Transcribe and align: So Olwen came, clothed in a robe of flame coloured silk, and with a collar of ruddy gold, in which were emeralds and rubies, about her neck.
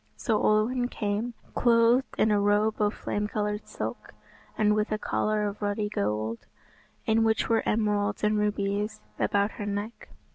So 0.17 0.41
Olwen 0.41 0.87
came, 0.87 1.35
clothed 1.53 2.15
in 2.17 2.31
a 2.31 2.39
robe 2.39 2.81
of 2.81 2.91
flame 2.95 3.27
coloured 3.27 3.67
silk, 3.67 4.15
and 4.57 4.73
with 4.73 4.91
a 4.91 4.97
collar 4.97 5.45
of 5.47 5.61
ruddy 5.61 5.89
gold, 5.89 6.39
in 7.05 7.23
which 7.23 7.49
were 7.49 7.61
emeralds 7.67 8.23
and 8.23 8.35
rubies, 8.39 8.99
about 9.19 9.51
her 9.61 9.65
neck. 9.67 10.09